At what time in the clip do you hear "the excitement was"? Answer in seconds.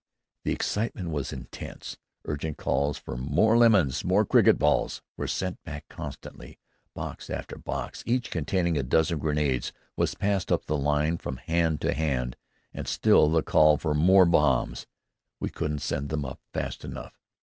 0.45-1.31